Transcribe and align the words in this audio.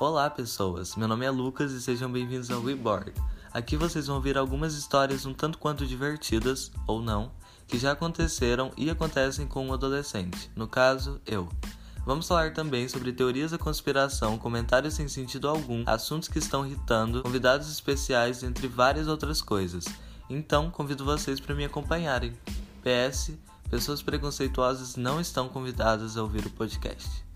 Olá, 0.00 0.30
pessoas. 0.30 0.94
Meu 0.94 1.08
nome 1.08 1.26
é 1.26 1.30
Lucas 1.30 1.72
e 1.72 1.82
sejam 1.82 2.08
bem-vindos 2.08 2.52
ao 2.52 2.62
WeBoard. 2.62 3.12
Aqui 3.52 3.76
vocês 3.76 4.06
vão 4.06 4.14
ouvir 4.14 4.38
algumas 4.38 4.74
histórias 4.74 5.26
um 5.26 5.34
tanto 5.34 5.58
quanto 5.58 5.84
divertidas, 5.84 6.70
ou 6.86 7.02
não, 7.02 7.32
que 7.66 7.76
já 7.76 7.90
aconteceram 7.90 8.70
e 8.76 8.88
acontecem 8.88 9.44
com 9.44 9.66
um 9.66 9.72
adolescente, 9.72 10.52
no 10.54 10.68
caso, 10.68 11.20
eu. 11.26 11.48
Vamos 12.06 12.28
falar 12.28 12.52
também 12.52 12.86
sobre 12.86 13.12
teorias 13.12 13.50
da 13.50 13.58
conspiração, 13.58 14.38
comentários 14.38 14.94
sem 14.94 15.08
sentido 15.08 15.48
algum, 15.48 15.82
assuntos 15.84 16.28
que 16.28 16.38
estão 16.38 16.64
irritando, 16.64 17.24
convidados 17.24 17.68
especiais, 17.68 18.44
entre 18.44 18.68
várias 18.68 19.08
outras 19.08 19.42
coisas. 19.42 19.84
Então, 20.30 20.70
convido 20.70 21.04
vocês 21.04 21.40
para 21.40 21.56
me 21.56 21.64
acompanharem. 21.64 22.38
PS: 22.84 23.32
pessoas 23.68 24.00
preconceituosas 24.00 24.94
não 24.94 25.20
estão 25.20 25.48
convidadas 25.48 26.16
a 26.16 26.22
ouvir 26.22 26.46
o 26.46 26.50
podcast. 26.50 27.26